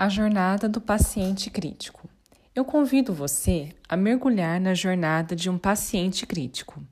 A 0.00 0.08
jornada 0.08 0.66
do 0.66 0.80
paciente 0.80 1.50
crítico. 1.50 2.08
Eu 2.56 2.64
convido 2.64 3.12
você 3.12 3.68
a 3.86 3.98
mergulhar 3.98 4.58
na 4.58 4.72
jornada 4.72 5.36
de 5.36 5.50
um 5.50 5.58
paciente 5.58 6.26
crítico. 6.26 6.82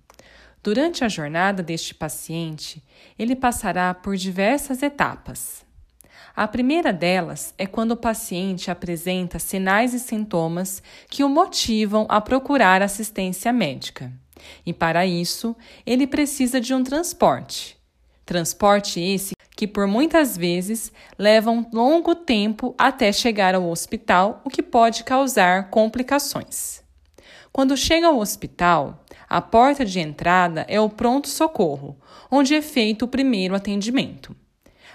Durante 0.62 1.02
a 1.02 1.08
jornada 1.08 1.62
deste 1.62 1.94
paciente, 1.94 2.84
ele 3.18 3.34
passará 3.34 3.94
por 3.94 4.14
diversas 4.14 4.82
etapas. 4.82 5.64
A 6.36 6.46
primeira 6.46 6.92
delas 6.92 7.54
é 7.56 7.66
quando 7.66 7.92
o 7.92 7.96
paciente 7.96 8.70
apresenta 8.70 9.38
sinais 9.38 9.94
e 9.94 9.98
sintomas 9.98 10.82
que 11.08 11.24
o 11.24 11.30
motivam 11.30 12.04
a 12.10 12.20
procurar 12.20 12.82
assistência 12.82 13.50
médica. 13.54 14.12
E 14.66 14.74
para 14.74 15.06
isso, 15.06 15.56
ele 15.86 16.06
precisa 16.06 16.60
de 16.60 16.74
um 16.74 16.84
transporte. 16.84 17.78
Transporte 18.26 19.00
esse 19.00 19.37
que 19.58 19.66
por 19.66 19.88
muitas 19.88 20.36
vezes 20.36 20.92
leva 21.18 21.50
um 21.50 21.66
longo 21.72 22.14
tempo 22.14 22.76
até 22.78 23.10
chegar 23.10 23.56
ao 23.56 23.68
hospital, 23.68 24.40
o 24.44 24.48
que 24.48 24.62
pode 24.62 25.02
causar 25.02 25.68
complicações. 25.68 26.80
Quando 27.52 27.76
chega 27.76 28.06
ao 28.06 28.20
hospital, 28.20 29.04
a 29.28 29.40
porta 29.40 29.84
de 29.84 29.98
entrada 29.98 30.64
é 30.68 30.80
o 30.80 30.88
pronto-socorro, 30.88 31.98
onde 32.30 32.54
é 32.54 32.62
feito 32.62 33.04
o 33.04 33.08
primeiro 33.08 33.52
atendimento. 33.52 34.36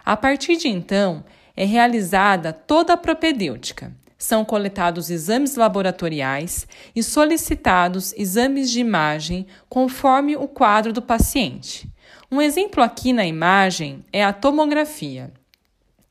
A 0.06 0.16
partir 0.16 0.56
de 0.56 0.70
então, 0.70 1.26
é 1.58 1.66
realizada 1.66 2.54
toda 2.54 2.94
a 2.94 2.98
propedêutica. 2.98 3.94
São 4.24 4.46
coletados 4.46 5.10
exames 5.10 5.58
laboratoriais 5.58 6.66
e 6.96 7.04
solicitados 7.04 8.14
exames 8.16 8.72
de 8.72 8.80
imagem 8.80 9.46
conforme 9.68 10.38
o 10.38 10.48
quadro 10.48 10.94
do 10.94 11.02
paciente. 11.02 11.90
Um 12.32 12.42
exemplo 12.42 12.82
aqui 12.82 13.12
na 13.12 13.26
imagem 13.26 14.02
é 14.14 14.24
a 14.24 14.32
tomografia, 14.32 15.30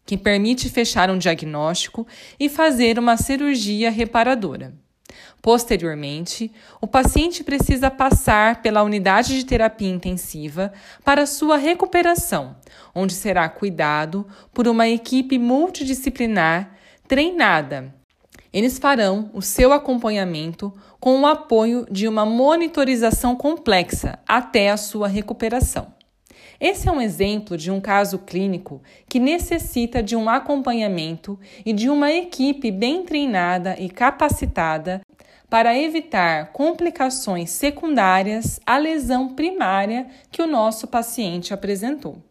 que 0.05 0.19
permite 0.19 0.69
fechar 0.69 1.11
um 1.11 1.17
diagnóstico 1.17 2.07
e 2.39 2.51
fazer 2.51 2.99
uma 2.99 3.17
cirurgia 3.17 3.91
reparadora. 3.91 4.75
Posteriormente, 5.41 6.53
o 6.83 6.87
paciente 6.87 7.43
precisa 7.43 7.91
passar 7.91 8.61
pela 8.61 8.83
unidade 8.83 9.35
de 9.35 9.47
terapia 9.47 9.89
intensiva 9.89 10.71
para 11.03 11.25
sua 11.25 11.57
recuperação, 11.57 12.57
onde 12.95 13.15
será 13.15 13.49
cuidado 13.49 14.27
por 14.53 14.69
uma 14.69 14.87
equipe 14.87 15.39
multidisciplinar 15.39 16.77
treinada. 17.09 18.02
Eles 18.53 18.79
farão 18.79 19.31
o 19.33 19.41
seu 19.41 19.73
acompanhamento 19.73 20.73
com 21.01 21.21
o 21.21 21.27
apoio 21.27 21.87
de 21.91 22.07
uma 22.07 22.27
monitorização 22.27 23.35
complexa 23.35 24.19
até 24.29 24.71
a 24.71 24.77
sua 24.77 25.09
recuperação. 25.09 25.95
Esse 26.61 26.89
é 26.89 26.93
um 26.93 27.01
exemplo 27.01 27.57
de 27.57 27.71
um 27.71 27.81
caso 27.81 28.19
clínico 28.19 28.83
que 29.09 29.19
necessita 29.19 30.03
de 30.03 30.15
um 30.15 30.29
acompanhamento 30.29 31.39
e 31.65 31.73
de 31.73 31.89
uma 31.89 32.13
equipe 32.13 32.71
bem 32.71 33.05
treinada 33.05 33.75
e 33.79 33.89
capacitada 33.89 35.01
para 35.51 35.77
evitar 35.77 36.53
complicações 36.53 37.51
secundárias 37.51 38.61
à 38.65 38.79
lesão 38.79 39.35
primária 39.35 40.07
que 40.31 40.41
o 40.41 40.47
nosso 40.47 40.87
paciente 40.87 41.53
apresentou. 41.53 42.23